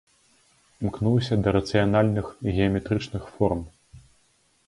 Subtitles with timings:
[0.83, 3.61] Імкнуўся да рацыянальных, геаметрычных форм.